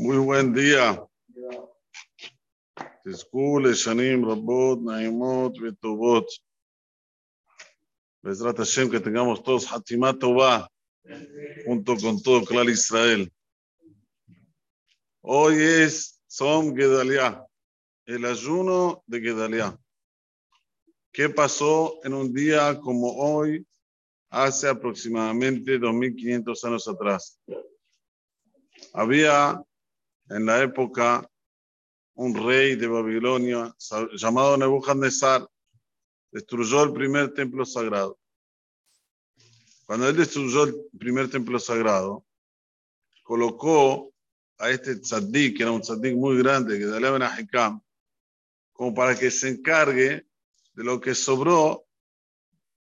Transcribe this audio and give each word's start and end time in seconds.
Muy 0.00 0.16
buen 0.16 0.54
día. 0.54 1.06
Shanim, 3.04 4.24
Rabot, 4.24 4.80
Naimot, 4.80 5.60
Betobot. 5.60 6.26
Bezrat 8.22 8.56
Hashem, 8.56 8.90
que 8.90 8.98
tengamos 8.98 9.42
todos 9.42 9.70
Hatimat 9.70 10.18
Tová, 10.18 10.70
junto 11.66 11.98
con 11.98 12.22
todo 12.22 12.46
Clal 12.46 12.70
Israel. 12.70 13.30
Hoy 15.20 15.56
es 15.60 16.22
Som 16.26 16.74
Gedalia, 16.74 17.46
el 18.06 18.24
ayuno 18.24 19.04
de 19.06 19.20
Gedalia. 19.20 19.78
¿Qué 21.12 21.28
pasó 21.28 22.00
en 22.04 22.14
un 22.14 22.32
día 22.32 22.80
como 22.80 23.16
hoy, 23.18 23.66
hace 24.30 24.66
aproximadamente 24.66 25.78
2500 25.78 26.64
años 26.64 26.88
atrás? 26.88 27.38
Había 28.94 29.62
en 30.30 30.46
la 30.46 30.62
época 30.62 31.28
un 32.14 32.34
rey 32.34 32.76
de 32.76 32.86
Babilonia 32.86 33.74
llamado 34.12 34.56
Nebuchadnezzar, 34.56 35.48
destruyó 36.30 36.84
el 36.84 36.92
primer 36.92 37.34
templo 37.34 37.64
sagrado. 37.64 38.18
Cuando 39.86 40.08
él 40.08 40.16
destruyó 40.16 40.64
el 40.64 40.76
primer 40.98 41.28
templo 41.30 41.58
sagrado, 41.58 42.24
colocó 43.22 44.12
a 44.58 44.70
este 44.70 44.96
tzaddik, 44.96 45.56
que 45.56 45.62
era 45.62 45.72
un 45.72 45.80
tzaddik 45.80 46.14
muy 46.14 46.38
grande, 46.38 46.78
que 46.78 46.86
Dalea 46.86 47.10
Ben 47.10 47.22
Ahikam, 47.22 47.80
como 48.72 48.94
para 48.94 49.18
que 49.18 49.30
se 49.30 49.48
encargue 49.48 50.26
de 50.74 50.84
lo 50.84 51.00
que 51.00 51.14
sobró, 51.14 51.86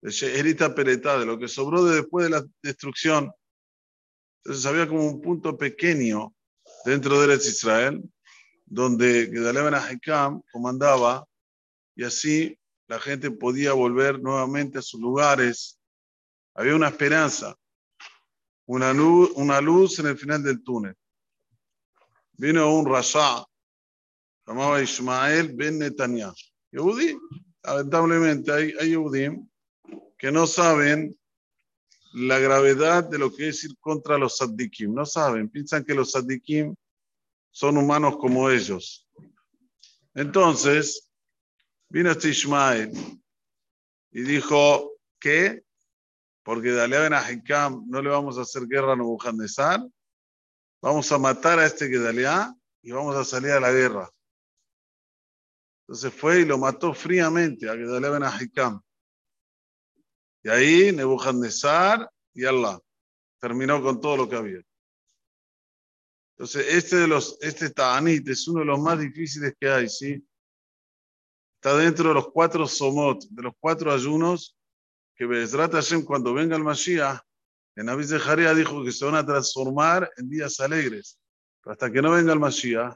de 0.01 0.11
Sheherita 0.11 0.73
Peretá, 0.73 1.19
de 1.19 1.25
lo 1.25 1.37
que 1.37 1.47
sobró 1.47 1.83
de 1.83 1.95
después 1.95 2.25
de 2.25 2.29
la 2.29 2.45
destrucción. 2.61 3.31
Entonces 4.43 4.65
había 4.65 4.87
como 4.87 5.05
un 5.07 5.19
punto 5.19 5.57
pequeño 5.57 6.33
dentro 6.85 7.19
de 7.19 7.25
Eretz 7.25 7.47
Israel, 7.47 8.01
donde 8.65 9.27
Gedalea 9.31 9.63
Ben 9.63 9.73
Ahikam 9.73 10.41
comandaba 10.51 11.27
y 11.95 12.03
así 12.03 12.57
la 12.87 12.99
gente 12.99 13.31
podía 13.31 13.73
volver 13.73 14.21
nuevamente 14.21 14.77
a 14.77 14.81
sus 14.81 15.01
lugares. 15.01 15.79
Había 16.53 16.75
una 16.75 16.89
esperanza, 16.89 17.55
una 18.65 18.93
luz, 18.93 19.31
una 19.35 19.59
luz 19.59 19.99
en 19.99 20.07
el 20.07 20.17
final 20.17 20.43
del 20.43 20.63
túnel. 20.63 20.95
Vino 22.33 22.73
un 22.75 22.85
rasha, 22.85 23.43
llamaba 24.45 24.81
Ismael 24.81 25.53
Ben 25.55 25.79
Netanyahu. 25.79 26.35
Yehudi, 26.71 27.17
lamentablemente 27.63 28.51
hay, 28.51 28.73
hay 28.79 28.95
que 30.17 30.31
no 30.31 30.45
saben 30.45 31.17
la 32.15 32.39
gravedad 32.39 33.03
de 33.03 33.19
lo 33.19 33.33
que 33.33 33.49
es 33.49 33.65
ir 33.65 33.77
contra 33.77 34.17
los 34.17 34.37
saddikim. 34.37 34.93
No 34.93 35.05
saben, 35.05 35.49
piensan 35.49 35.83
que 35.83 35.93
los 35.93 36.11
saddikim 36.11 36.73
son 37.51 37.77
humanos 37.77 38.15
como 38.17 38.49
ellos. 38.49 39.05
Entonces, 40.13 41.11
vino 41.89 42.11
este 42.11 42.29
Ismael 42.29 42.91
y 44.11 44.21
dijo, 44.21 44.93
¿qué? 45.19 45.65
Porque 46.43 46.71
Dalea 46.71 47.01
Ben 47.01 47.13
Ahikam 47.13 47.83
no 47.87 48.01
le 48.01 48.09
vamos 48.09 48.37
a 48.37 48.43
hacer 48.43 48.65
guerra 48.65 48.93
a 48.93 48.95
Nebuchadnezzar, 48.95 49.85
vamos 50.81 51.11
a 51.11 51.17
matar 51.17 51.59
a 51.59 51.65
este 51.65 51.89
Gedaliah 51.89 52.55
y 52.81 52.91
vamos 52.91 53.15
a 53.17 53.25
salir 53.25 53.51
a 53.51 53.59
la 53.59 53.73
guerra. 53.73 54.09
Entonces 55.81 56.13
fue 56.13 56.41
y 56.41 56.45
lo 56.45 56.57
mató 56.57 56.93
fríamente 56.93 57.69
a 57.69 57.73
Gedaliah 57.73 58.09
Ben. 58.09 58.79
Y 60.45 60.49
ahí 60.49 60.91
Nebuchadnezzar 60.91 62.07
y 62.35 62.45
Allah 62.45 62.79
terminó 63.39 63.81
con 63.81 63.99
todo 63.99 64.15
lo 64.15 64.29
que 64.29 64.35
había. 64.35 64.61
Entonces, 66.33 66.67
este 66.69 66.97
de 66.97 67.07
los, 67.07 67.39
este 67.41 67.71
Ta'anit 67.71 68.27
es 68.29 68.47
uno 68.47 68.59
de 68.59 68.67
los 68.67 68.79
más 68.79 68.99
difíciles 68.99 69.55
que 69.59 69.67
hay, 69.67 69.89
¿sí? 69.89 70.23
Está 71.55 71.75
dentro 71.75 72.09
de 72.09 72.13
los 72.13 72.27
cuatro 72.27 72.67
somot, 72.67 73.23
de 73.27 73.41
los 73.41 73.53
cuatro 73.59 73.91
ayunos, 73.91 74.55
que 75.15 75.25
Bezrat 75.25 75.71
Hashem, 75.71 76.03
cuando 76.03 76.31
venga 76.31 76.55
el 76.55 76.63
Mashiach, 76.63 77.21
en 77.75 77.89
Avis 77.89 78.09
de 78.09 78.19
Jarea 78.19 78.53
dijo 78.53 78.83
que 78.83 78.91
se 78.91 79.03
van 79.03 79.15
a 79.15 79.25
transformar 79.25 80.11
en 80.17 80.29
días 80.29 80.59
alegres. 80.59 81.19
Pero 81.63 81.71
hasta 81.71 81.91
que 81.91 82.03
no 82.03 82.11
venga 82.11 82.33
el 82.33 82.39
Mashiach, 82.39 82.95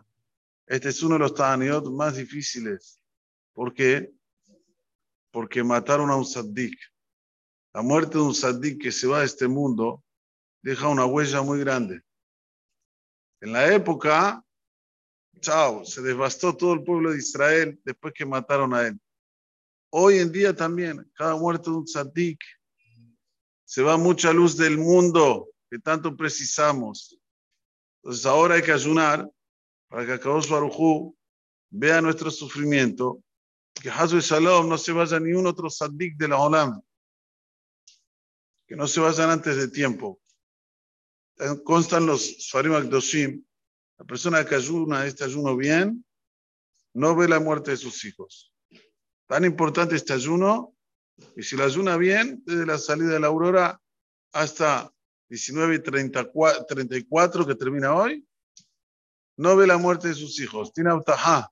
este 0.67 0.89
es 0.89 1.01
uno 1.01 1.15
de 1.15 1.21
los 1.21 1.33
Ta'aniot 1.33 1.89
más 1.89 2.15
difíciles. 2.15 3.01
¿Por 3.53 3.73
qué? 3.73 4.11
Porque 5.31 5.63
mataron 5.63 6.11
a 6.11 6.15
un 6.15 6.25
Saddik. 6.25 6.77
La 7.79 7.83
muerte 7.83 8.17
de 8.17 8.25
un 8.25 8.35
saddik 8.35 8.81
que 8.81 8.91
se 8.91 9.07
va 9.07 9.19
de 9.21 9.25
este 9.25 9.47
mundo 9.47 10.03
deja 10.61 10.89
una 10.89 11.05
huella 11.05 11.41
muy 11.41 11.61
grande. 11.61 12.01
En 13.39 13.53
la 13.53 13.73
época, 13.73 14.43
chao, 15.39 15.85
se 15.85 16.01
devastó 16.01 16.57
todo 16.57 16.73
el 16.73 16.83
pueblo 16.83 17.13
de 17.13 17.19
Israel 17.19 17.79
después 17.85 18.13
que 18.13 18.25
mataron 18.25 18.73
a 18.73 18.85
él. 18.85 18.99
Hoy 19.91 20.17
en 20.17 20.29
día 20.29 20.53
también, 20.53 21.09
cada 21.15 21.37
muerte 21.37 21.69
de 21.69 21.77
un 21.77 21.87
saddik, 21.87 22.41
se 23.63 23.81
va 23.81 23.95
mucha 23.95 24.33
luz 24.33 24.57
del 24.57 24.77
mundo 24.77 25.47
que 25.71 25.79
tanto 25.79 26.17
precisamos. 26.17 27.17
Entonces 28.03 28.25
ahora 28.25 28.55
hay 28.55 28.61
que 28.61 28.73
ayunar 28.73 29.25
para 29.87 30.05
que 30.05 30.11
Akadosh 30.11 30.49
Barujú 30.49 31.15
vea 31.69 32.01
nuestro 32.01 32.29
sufrimiento, 32.29 33.23
que 33.73 33.89
Hazu 33.89 34.19
Shalom 34.19 34.67
no 34.67 34.77
se 34.77 34.91
vaya 34.91 35.17
ni 35.17 35.31
un 35.31 35.47
otro 35.47 35.69
saddik 35.69 36.17
de 36.17 36.27
la 36.27 36.39
Olam 36.39 36.81
que 38.69 38.75
no 38.75 38.87
se 38.87 38.99
vayan 38.99 39.31
antes 39.31 39.57
de 39.57 39.67
tiempo. 39.67 40.21
Constan 41.63 42.05
los 42.05 42.21
Sfarim 42.21 42.73
Akdoshim, 42.73 43.43
la 43.97 44.05
persona 44.05 44.45
que 44.45 44.53
ayuna 44.53 45.07
este 45.07 45.23
ayuno 45.23 45.57
bien, 45.57 46.05
no 46.93 47.15
ve 47.15 47.27
la 47.27 47.39
muerte 47.39 47.71
de 47.71 47.77
sus 47.77 48.05
hijos. 48.05 48.53
Tan 49.27 49.43
importante 49.43 49.95
este 49.95 50.13
ayuno, 50.13 50.75
y 51.35 51.41
si 51.41 51.55
lo 51.55 51.63
ayuna 51.63 51.97
bien, 51.97 52.43
desde 52.45 52.67
la 52.67 52.77
salida 52.77 53.13
de 53.13 53.19
la 53.19 53.27
aurora 53.27 53.81
hasta 54.33 54.93
19 55.29 55.75
y 55.75 55.79
34, 55.79 57.47
que 57.47 57.55
termina 57.55 57.95
hoy, 57.95 58.23
no 59.35 59.55
ve 59.55 59.65
la 59.65 59.79
muerte 59.79 60.09
de 60.09 60.13
sus 60.13 60.39
hijos. 60.39 60.71
Tiene 60.73 60.91
autajá. 60.91 61.51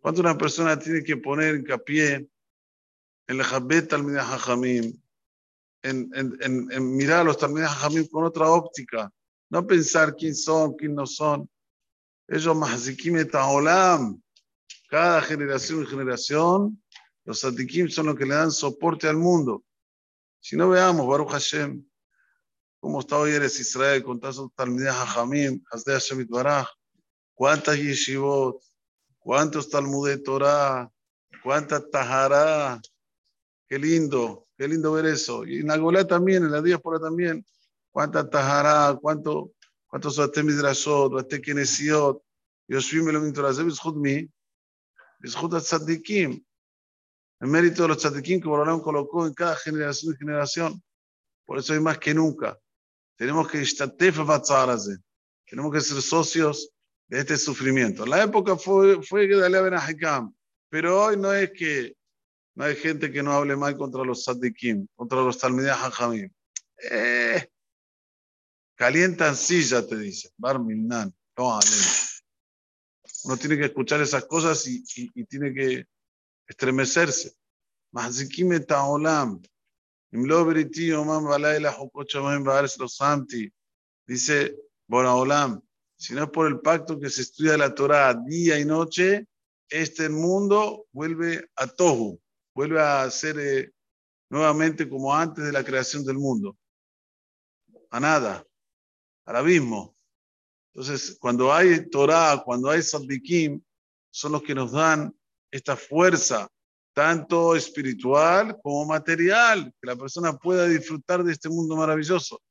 ¿Cuánto 0.00 0.22
una 0.22 0.38
persona 0.38 0.78
tiene 0.78 1.02
que 1.02 1.18
poner 1.18 1.56
hincapié 1.56 2.30
en 3.26 3.36
la 3.36 3.44
Jabet 3.44 3.92
al 3.92 4.04
Hajamim, 5.88 6.14
en, 6.14 6.36
en, 6.40 6.72
en, 6.72 6.96
mirar 6.96 7.20
a 7.20 7.24
los 7.24 7.38
Talmidei 7.38 7.68
Jamim 7.68 8.06
con 8.08 8.24
otra 8.24 8.50
óptica, 8.50 9.10
no 9.50 9.66
pensar 9.66 10.14
quién 10.14 10.34
son, 10.34 10.74
quién 10.74 10.94
no 10.94 11.06
son. 11.06 11.48
Ellos 12.26 12.56
mahzikim 12.56 13.16
olam. 13.32 14.20
Cada 14.90 15.20
generación 15.22 15.82
y 15.82 15.86
generación, 15.86 16.82
los 17.24 17.40
sadikim 17.40 17.88
son 17.88 18.06
los 18.06 18.16
que 18.16 18.24
le 18.24 18.34
dan 18.34 18.50
soporte 18.50 19.06
al 19.06 19.16
mundo. 19.16 19.62
Si 20.40 20.56
no 20.56 20.68
veamos, 20.70 21.06
Baruch 21.06 21.30
Hashem, 21.30 21.84
cómo 22.80 23.00
está 23.00 23.18
hoy 23.18 23.32
eres 23.32 23.60
Israel 23.60 24.02
con 24.02 24.18
tantos 24.20 24.50
Talmidei 24.54 24.92
Jamim, 24.92 25.62
Hasde 25.70 25.92
Hashem 25.92 26.26
Baraj, 26.28 26.68
cuántas 27.34 27.76
yeshivot, 27.76 28.62
cuántos 29.18 29.68
Talmudei 29.68 30.22
Torah, 30.22 30.90
cuántas 31.42 31.90
Tahara, 31.90 32.80
qué 33.68 33.78
lindo. 33.78 34.46
Qué 34.56 34.66
lindo 34.66 34.92
ver 34.92 35.06
eso. 35.06 35.44
Y 35.46 35.60
en 35.60 35.70
Agolá 35.70 36.06
también, 36.06 36.44
en 36.44 36.50
la 36.50 36.60
diáspora 36.60 36.98
también. 36.98 37.44
Cuánta 37.92 38.28
tajará, 38.28 38.98
cuánto, 39.00 39.52
cuántos 39.86 40.18
Ate 40.18 40.42
Midrashot, 40.42 41.20
Ate 41.20 41.40
Kinesiot, 41.40 42.22
Yoshvim 42.66 43.08
Elohim 43.08 43.32
Torah. 43.32 43.50
Es 43.50 43.64
Bizhut 43.64 43.96
mi, 43.96 44.28
Bizhut 45.20 45.54
Tzadikim. 45.60 46.44
El 47.40 47.48
mérito 47.48 47.82
de 47.82 47.88
los 47.88 47.98
tzadikim 47.98 48.40
que 48.40 48.48
Borolam 48.48 48.80
colocó 48.80 49.24
en 49.24 49.32
cada 49.32 49.54
generación 49.54 50.14
y 50.14 50.18
generación. 50.18 50.82
Por 51.46 51.58
eso 51.58 51.72
hay 51.72 51.80
más 51.80 51.98
que 51.98 52.12
nunca. 52.12 52.58
Tenemos 53.16 53.48
que 53.48 53.64
Tenemos 55.48 55.72
que 55.72 55.80
ser 55.80 56.02
socios 56.02 56.70
de 57.06 57.20
este 57.20 57.36
sufrimiento. 57.36 58.04
En 58.04 58.10
la 58.10 58.24
época 58.24 58.56
fue, 58.56 59.02
fue 59.02 59.28
que 59.28 59.36
Dalea 59.36 59.62
Ben 59.62 60.34
pero 60.68 61.04
hoy 61.04 61.16
no 61.16 61.32
es 61.32 61.50
que 61.52 61.96
no 62.58 62.64
hay 62.64 62.74
gente 62.74 63.12
que 63.12 63.22
no 63.22 63.32
hable 63.32 63.54
mal 63.54 63.76
contra 63.76 64.02
los 64.02 64.24
Sadikim, 64.24 64.88
contra 64.96 65.22
los 65.22 65.38
Talmidei 65.38 65.70
Hajamim. 65.70 66.28
Eh, 66.90 67.48
calientan 68.74 69.36
silla, 69.36 69.86
te 69.86 69.96
dice. 69.96 70.30
Bar 70.36 70.58
Milnan. 70.58 71.14
No, 71.36 71.60
Uno 73.24 73.36
tiene 73.36 73.58
que 73.58 73.66
escuchar 73.66 74.00
esas 74.00 74.24
cosas 74.24 74.66
y, 74.66 74.82
tiene 75.26 75.54
que 75.54 75.86
estremecerse. 76.48 77.32
Mahzikim 77.92 78.52
et 78.52 78.72
olam. 78.72 79.40
Imlo 80.10 80.44
beriti 80.44 80.90
omam 80.90 81.26
balayla 81.26 81.70
hukochamim 81.70 82.42
baares 82.42 82.76
los 82.78 82.96
santi. 82.96 83.48
Dice 84.04 84.56
Boraolam, 84.88 85.62
si 85.96 86.12
no 86.12 86.24
es 86.24 86.30
por 86.30 86.48
el 86.48 86.58
pacto 86.58 86.98
que 86.98 87.08
se 87.08 87.22
estudia 87.22 87.56
la 87.56 87.72
Torah 87.72 88.14
día 88.14 88.58
y 88.58 88.64
noche, 88.64 89.28
este 89.68 90.08
mundo 90.08 90.86
vuelve 90.90 91.48
a 91.54 91.68
Tohu, 91.68 92.20
vuelve 92.58 92.80
a 92.80 93.08
ser 93.08 93.38
eh, 93.38 93.72
nuevamente 94.28 94.88
como 94.88 95.14
antes 95.14 95.44
de 95.44 95.52
la 95.52 95.62
creación 95.62 96.04
del 96.04 96.18
mundo. 96.18 96.58
A 97.88 98.00
nada, 98.00 98.44
al 99.26 99.36
abismo. 99.36 99.96
Entonces, 100.74 101.16
cuando 101.20 101.52
hay 101.54 101.88
Torah, 101.88 102.42
cuando 102.44 102.68
hay 102.68 102.82
Saddikim, 102.82 103.62
son 104.10 104.32
los 104.32 104.42
que 104.42 104.56
nos 104.56 104.72
dan 104.72 105.16
esta 105.52 105.76
fuerza, 105.76 106.48
tanto 106.92 107.54
espiritual 107.54 108.58
como 108.60 108.86
material, 108.86 109.72
que 109.80 109.86
la 109.86 109.94
persona 109.94 110.32
pueda 110.36 110.66
disfrutar 110.66 111.22
de 111.22 111.34
este 111.34 111.48
mundo 111.48 111.76
maravilloso. 111.76 112.42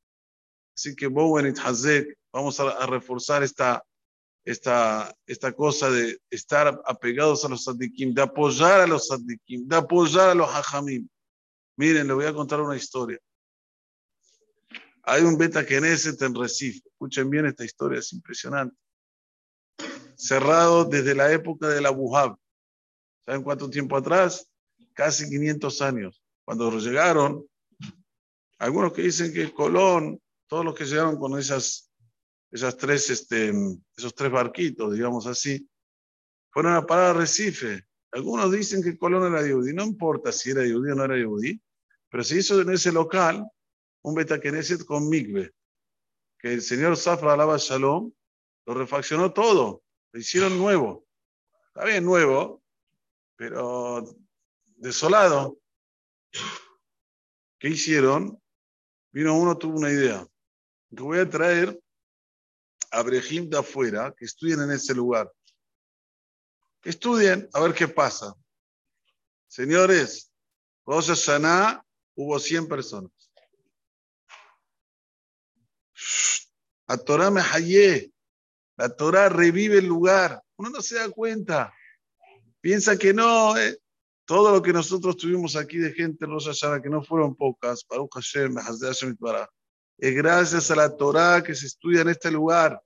Así 0.73 0.95
que 0.95 1.07
Bowen 1.07 1.53
y 1.53 1.59
Hazek, 1.59 2.17
vamos 2.31 2.57
a, 2.61 2.69
a, 2.69 2.85
reforzar 2.85 3.43
esta, 3.43 3.83
esta, 4.47 5.13
esta 5.25 5.51
cosa 5.51 5.91
de 5.91 6.21
estar 6.29 6.81
apegados 6.85 7.43
a 7.43 7.49
los 7.49 7.65
Saddikim, 7.65 8.13
de 8.13 8.21
apoyar 8.21 8.79
a 8.79 8.87
los 8.87 9.07
Saddikim, 9.07 9.67
de 9.67 9.75
apoyar 9.75 10.29
a 10.29 10.35
los 10.35 10.49
Hajamim. 10.49 11.05
Miren, 11.75 12.07
le 12.07 12.13
voy 12.13 12.25
a 12.25 12.33
contar 12.33 12.61
una 12.61 12.77
historia. 12.77 13.19
Hay 15.03 15.23
un 15.23 15.37
Beta 15.37 15.65
Knesset 15.65 16.21
en 16.21 16.33
Recife. 16.33 16.81
Escuchen 16.87 17.29
bien 17.29 17.45
esta 17.45 17.65
historia, 17.65 17.99
es 17.99 18.13
impresionante. 18.13 18.77
Cerrado 20.15 20.85
desde 20.85 21.13
la 21.13 21.29
época 21.29 21.67
de 21.67 21.81
la 21.81 21.89
Buhab. 21.89 22.37
¿Saben 23.25 23.43
cuánto 23.43 23.69
tiempo 23.69 23.97
atrás? 23.97 24.49
Casi 24.93 25.29
500 25.29 25.81
años. 25.81 26.23
Cuando 26.45 26.71
llegaron, 26.79 27.45
algunos 28.59 28.93
que 28.93 29.01
dicen 29.01 29.33
que 29.33 29.53
Colón, 29.53 30.21
todos 30.47 30.63
los 30.63 30.73
que 30.73 30.85
llegaron 30.85 31.17
con 31.17 31.37
esas, 31.37 31.86
esas 32.57 32.77
tres, 32.77 33.09
este, 33.09 33.53
esos 33.95 34.13
tres 34.13 34.31
barquitos, 34.31 34.93
digamos 34.93 35.25
así, 35.27 35.67
fueron 36.51 36.73
a 36.73 36.85
parar 36.85 37.15
a 37.15 37.19
Recife. 37.19 37.85
Algunos 38.11 38.51
dicen 38.51 38.81
que 38.81 38.97
Colón 38.97 39.31
era 39.31 39.47
yudí. 39.47 39.73
No 39.73 39.83
importa 39.83 40.31
si 40.31 40.51
era 40.51 40.65
yudí 40.65 40.91
o 40.91 40.95
no 40.95 41.05
era 41.05 41.17
yudí, 41.17 41.61
pero 42.09 42.23
se 42.23 42.37
hizo 42.37 42.59
en 42.61 42.71
ese 42.71 42.91
local 42.91 43.45
un 44.01 44.15
Betakeneset 44.15 44.85
con 44.85 45.07
Migbe, 45.09 45.53
que 46.39 46.53
el 46.53 46.61
señor 46.61 46.97
Zafra 46.97 47.33
Alaba 47.33 47.57
Shalom 47.57 48.11
lo 48.65 48.73
refaccionó 48.73 49.33
todo, 49.33 49.83
lo 50.11 50.19
hicieron 50.19 50.57
nuevo. 50.57 51.05
Está 51.67 51.85
bien 51.85 52.05
nuevo, 52.05 52.63
pero 53.35 54.03
desolado. 54.77 55.59
¿Qué 57.59 57.69
hicieron? 57.69 58.41
Vino 59.11 59.37
uno, 59.37 59.57
tuvo 59.57 59.77
una 59.77 59.89
idea. 59.91 60.25
Que 60.95 61.03
voy 61.03 61.19
a 61.19 61.29
traer 61.29 61.79
a 62.97 63.03
Brejim 63.03 63.47
de 63.47 63.59
afuera, 63.59 64.11
que 64.17 64.25
estudien 64.25 64.59
en 64.61 64.71
ese 64.71 64.95
lugar. 64.95 65.31
Estudien 66.83 67.47
a 67.53 67.59
ver 67.59 67.75
qué 67.75 67.87
pasa. 67.87 68.33
Señores, 69.47 70.31
Rosh 70.83 71.09
Hashanah 71.09 71.85
hubo 72.15 72.39
100 72.39 72.67
personas. 72.67 73.11
La 76.87 76.97
Torah 76.97 77.29
me 77.29 77.41
hallé. 77.41 78.11
La 78.77 78.89
Torah 78.89 79.29
revive 79.29 79.77
el 79.77 79.85
lugar. 79.85 80.41
Uno 80.55 80.71
no 80.71 80.81
se 80.81 80.95
da 80.95 81.07
cuenta. 81.11 81.71
Piensa 82.61 82.97
que 82.97 83.13
no. 83.13 83.55
Eh. 83.57 83.77
Todo 84.25 84.51
lo 84.51 84.61
que 84.61 84.73
nosotros 84.73 85.17
tuvimos 85.17 85.55
aquí 85.55 85.77
de 85.77 85.93
gente 85.93 86.25
en 86.25 86.31
Rosh 86.31 86.49
que 86.81 86.89
no 86.89 87.03
fueron 87.03 87.35
pocas, 87.35 87.85
Baruch 87.87 88.11
Hashem, 88.15 88.57
es 89.99 90.15
gracias 90.15 90.69
a 90.69 90.75
la 90.75 90.95
Torah 90.95 91.43
que 91.43 91.55
se 91.55 91.67
estudia 91.67 92.01
en 92.01 92.09
este 92.09 92.29
lugar. 92.29 92.81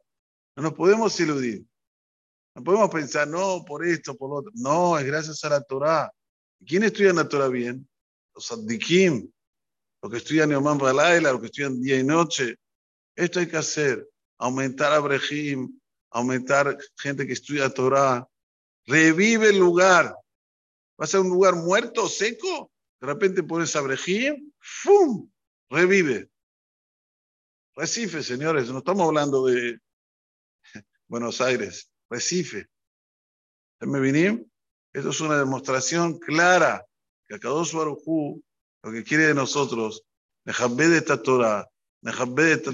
No 0.56 0.63
nos 0.63 0.74
podemos 0.74 1.18
iludir. 1.19 1.65
No 2.56 2.63
podemos 2.63 2.89
pensar, 2.89 3.27
no, 3.27 3.63
por 3.65 3.86
esto, 3.86 4.15
por 4.15 4.30
lo 4.30 4.36
otro. 4.38 4.51
No, 4.56 4.98
es 4.98 5.06
gracias 5.06 5.44
a 5.45 5.50
la 5.50 5.62
Torah. 5.62 6.12
¿Quién 6.65 6.83
estudia 6.83 7.13
la 7.13 7.27
Torah 7.27 7.48
bien? 7.48 7.88
Los 8.36 8.51
Addikim, 8.51 9.31
los 10.01 10.12
que 10.12 10.18
estudian 10.18 10.51
Yomam 10.51 10.77
Balaila, 10.77 11.31
los 11.31 11.42
que 11.42 11.48
estudian 11.48 11.81
día 11.81 12.00
y 12.00 12.03
noche. 12.03 12.56
Esto 13.15 13.39
hay 13.39 13.48
que 13.48 13.57
hacer, 13.57 14.07
aumentar 14.38 14.92
a 14.92 15.00
Brejim, 15.00 15.80
aumentar 16.12 16.77
gente 16.98 17.25
que 17.25 17.33
estudia 17.33 17.69
Torah. 17.69 18.27
Revive 18.86 19.50
el 19.50 19.59
lugar. 19.59 20.15
Va 21.00 21.06
a 21.06 21.07
ser 21.07 21.21
un 21.21 21.30
lugar 21.30 21.56
muerto, 21.56 22.07
seco. 22.07 22.71
De 23.00 23.07
repente 23.07 23.44
pones 23.44 23.75
a 23.75 23.81
Brejim, 23.81 24.51
¡fum! 24.59 25.30
Revive. 25.69 26.30
Recife, 27.75 28.21
señores, 28.21 28.69
no 28.69 28.80
estamos 28.80 29.07
hablando 29.07 29.45
de 29.45 29.80
Buenos 31.12 31.42
Aires, 31.42 31.92
Recife. 32.10 32.68
Esto 33.81 35.10
es 35.10 35.19
una 35.19 35.38
demostración 35.38 36.18
clara 36.18 36.86
que 37.28 37.36
Akadosh 37.36 37.74
Barujú 37.74 38.42
lo 38.81 38.92
que 38.94 39.04
quiere 39.04 39.28
de 39.28 39.34
nosotros, 39.34 40.06
de 40.46 40.98
esta 40.98 41.22
Torah, 41.22 41.68
de 42.02 42.52
esta 42.54 42.72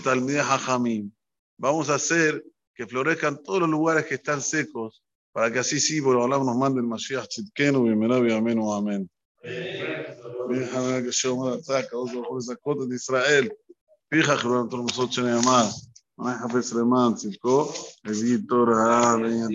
vamos 1.58 1.90
a 1.90 1.96
hacer 1.96 2.46
que 2.76 2.86
florezcan 2.86 3.42
todos 3.42 3.62
los 3.62 3.70
lugares 3.72 4.06
que 4.06 4.14
están 4.14 4.40
secos, 4.40 5.04
para 5.32 5.52
que 5.52 5.58
así 5.58 5.80
sí, 5.80 6.00
por 6.00 6.22
hablar 6.22 6.42
nos 6.42 6.56
mande 6.56 6.80
el 6.80 6.86
Mashiach 6.86 7.28
Chitkenu, 7.28 7.86
bienvenido, 7.86 8.38
amén, 8.38 8.60
amén. 8.72 9.10
Bien, 9.42 10.70
Hananá, 10.72 11.02
que 11.02 11.10
yo, 11.12 11.58
מה 16.19 16.33
יחפש 16.33 16.73
למען 16.73 17.15
צדקו, 17.15 17.65
הביא 18.05 18.39
תורה 18.49 19.17
לעניין 19.17 19.53